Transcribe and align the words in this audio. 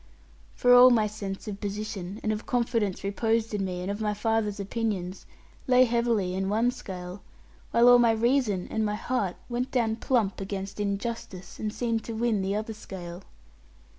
For 0.55 0.73
all 0.73 0.89
my 0.89 1.05
sense 1.05 1.47
of 1.47 1.61
position, 1.61 2.19
and 2.23 2.31
of 2.31 2.47
confidence 2.47 3.03
reposed 3.03 3.53
in 3.53 3.63
me, 3.63 3.83
and 3.83 3.91
of 3.91 4.01
my 4.01 4.15
father's 4.15 4.59
opinions, 4.59 5.27
lay 5.67 5.83
heavily 5.85 6.33
in 6.33 6.49
one 6.49 6.71
scale, 6.71 7.21
while 7.69 7.87
all 7.87 7.99
my 7.99 8.09
reason 8.09 8.67
and 8.71 8.83
my 8.83 8.95
heart 8.95 9.35
went 9.47 9.69
down 9.69 9.97
plump 9.97 10.41
against 10.41 10.79
injustice, 10.79 11.59
and 11.59 11.71
seemed 11.71 12.03
to 12.05 12.13
win 12.15 12.41
the 12.41 12.55
other 12.55 12.73
scale. 12.73 13.21